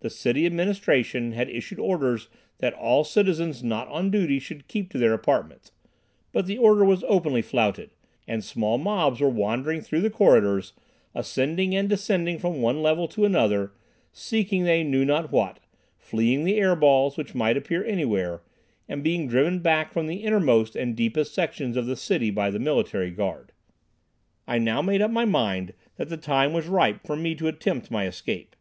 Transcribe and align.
The 0.00 0.08
city 0.08 0.46
administration 0.46 1.32
had 1.32 1.50
issued 1.50 1.78
orders 1.78 2.28
that 2.60 2.72
all 2.72 3.04
citizens 3.04 3.62
not 3.62 3.86
on 3.88 4.10
duty 4.10 4.38
should 4.38 4.66
keep 4.66 4.88
to 4.90 4.96
their 4.98 5.12
apartments, 5.12 5.72
but 6.32 6.46
the 6.46 6.56
order 6.56 6.86
was 6.86 7.04
openly 7.06 7.42
flouted, 7.42 7.90
and 8.26 8.42
small 8.42 8.78
mobs 8.78 9.20
were 9.20 9.28
wandering 9.28 9.82
through 9.82 10.00
the 10.00 10.08
corridors, 10.08 10.72
ascending 11.14 11.74
and 11.74 11.90
descending 11.90 12.38
from 12.38 12.62
one 12.62 12.82
level 12.82 13.06
to 13.08 13.26
another, 13.26 13.72
seeking 14.10 14.64
they 14.64 14.82
knew 14.82 15.04
not 15.04 15.30
what, 15.30 15.60
fleeing 15.98 16.44
the 16.44 16.56
air 16.56 16.74
balls, 16.74 17.18
which 17.18 17.34
might 17.34 17.58
appear 17.58 17.84
anywhere, 17.84 18.40
and 18.88 19.04
being 19.04 19.28
driven 19.28 19.58
back 19.58 19.92
from 19.92 20.06
the 20.06 20.22
innermost 20.24 20.74
and 20.74 20.96
deepest 20.96 21.34
sections 21.34 21.76
of 21.76 21.84
the 21.84 21.94
city 21.94 22.30
by 22.30 22.48
the 22.48 22.58
military 22.58 23.10
guard. 23.10 23.52
I 24.46 24.56
now 24.56 24.80
made 24.80 25.02
up 25.02 25.10
my 25.10 25.26
mind 25.26 25.74
that 25.96 26.08
the 26.08 26.16
time 26.16 26.54
was 26.54 26.68
ripe 26.68 27.00
for 27.06 27.16
me 27.16 27.34
to 27.34 27.48
attempt 27.48 27.90
my 27.90 28.06
escape. 28.06 28.56